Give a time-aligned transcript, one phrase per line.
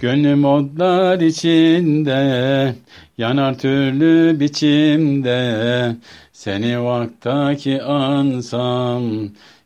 [0.00, 2.74] Gönlüm odlar içinde,
[3.18, 5.96] yanar türlü biçimde.
[6.32, 9.02] Seni vaktaki ansam,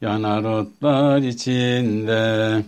[0.00, 2.62] yanar otlar içinde.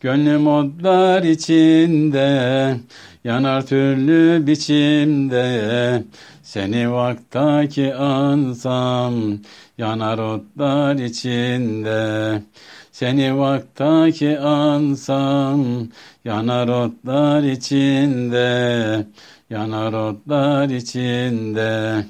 [0.00, 2.76] Gönlüm odlar içinde,
[3.24, 6.04] yanar türlü biçimde.
[6.42, 9.14] Seni vaktaki ansam,
[9.78, 12.42] yanar otlar içinde.
[12.92, 15.66] Seni vaktaki ansam,
[16.24, 19.06] yanar otlar içinde,
[19.50, 22.04] yanar otlar içinde.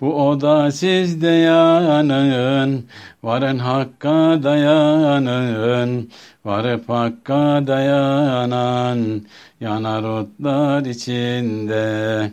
[0.00, 2.86] Bu oda sizde yanın,
[3.22, 6.10] varın hakka dayanın,
[6.48, 9.22] varıp hakka dayanan,
[9.60, 12.30] yanar otlar içinde.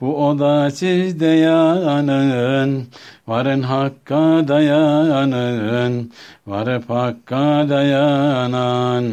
[0.00, 2.86] Bu oda sizde yanın,
[3.26, 6.12] varın hakka dayanın,
[6.46, 9.04] varıp hakka dayanan,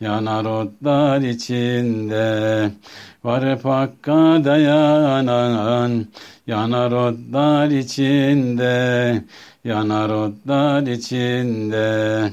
[0.00, 2.70] yanar otlar içinde.
[3.24, 6.06] Varıp hakka dayanan,
[6.46, 9.24] yanar otlar içinde,
[9.64, 12.30] yanar otlar içinde.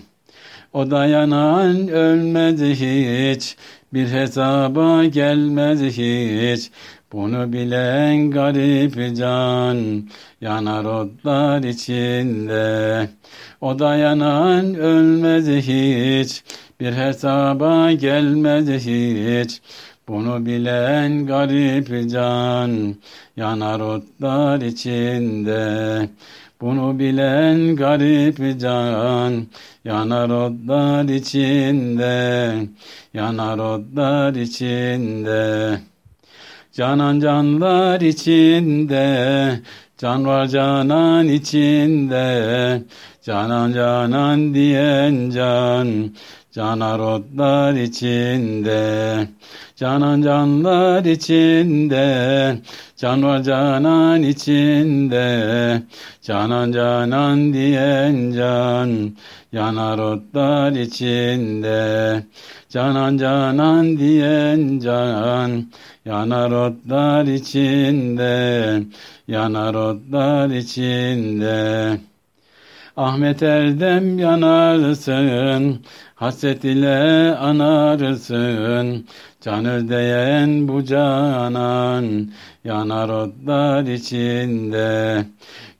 [0.75, 3.55] O dayanan ölmez hiç,
[3.93, 6.71] bir hesaba gelmez hiç.
[7.11, 10.09] Bunu bilen garip can,
[10.41, 13.09] yanar otlar içinde.
[13.61, 16.43] O dayanan ölmez hiç,
[16.79, 19.61] bir hesaba gelmez hiç.
[20.07, 22.95] Bunu bilen garip can,
[23.37, 26.09] yanar otlar içinde.
[26.61, 29.47] Bunu bilen garip can,
[29.85, 32.67] yanar otlar içinde,
[33.13, 35.79] yanar otlar içinde.
[36.75, 39.59] Canan canlar içinde,
[39.97, 42.81] can var canan içinde,
[43.25, 46.11] canan canan diyen can,
[46.55, 49.27] canar otlar içinde.
[49.75, 52.57] Canan canlar içinde,
[52.97, 55.81] can var canan içinde,
[56.21, 59.15] canan canan diyen can,
[59.51, 62.23] yanar otlar içinde.
[62.69, 65.71] Canan canan diyen can,
[66.05, 68.83] yanar otlar içinde,
[69.27, 71.97] yanar otlar içinde.
[72.97, 75.79] Ahmet Erdem yanarsın,
[76.15, 79.05] hasret ile anarsın.
[79.41, 82.29] Can özleyen bu canan,
[82.63, 85.25] yanar otlar içinde.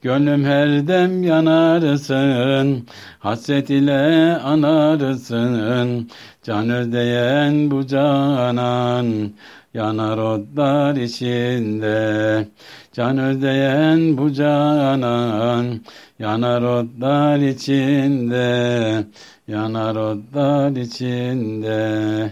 [0.01, 2.87] Gönlüm her dem yanarsın,
[3.19, 6.09] hasret ile anarsın.
[6.43, 9.31] Can özleyen bu canan,
[9.73, 12.47] yanar otlar içinde.
[12.95, 15.81] Can özleyen bu canan,
[16.19, 19.06] yanar otlar içinde,
[19.47, 22.31] yanar otlar içinde.